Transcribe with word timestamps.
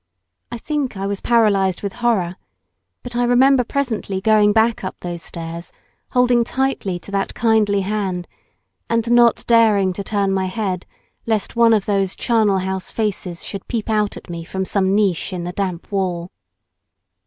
I 0.51 0.57
think 0.57 0.97
I 0.97 1.05
was 1.05 1.21
paralysed 1.21 1.83
with 1.83 1.93
horror, 2.01 2.35
but 3.03 3.15
I 3.15 3.23
remember 3.23 3.63
presently 3.63 4.19
going 4.19 4.51
back 4.51 4.83
up 4.83 4.95
those 4.99 5.21
stairs, 5.21 5.71
holding 6.13 6.43
tightly 6.43 6.97
to 6.97 7.11
that 7.11 7.35
kindly 7.35 7.81
hand, 7.81 8.27
and 8.89 9.11
not 9.11 9.45
daring 9.45 9.93
to 9.93 10.03
turn 10.03 10.31
my 10.31 10.45
head 10.47 10.87
lest 11.27 11.55
one 11.55 11.71
of 11.73 11.85
those 11.85 12.15
charnel 12.15 12.57
house 12.57 12.89
faces 12.89 13.43
should 13.43 13.67
peep 13.67 13.91
out 13.91 14.17
at 14.17 14.27
me 14.27 14.43
from 14.43 14.65
some 14.65 14.95
niche 14.95 15.33
in 15.33 15.43
the 15.43 15.53
damp 15.53 15.91
wall. 15.91 16.31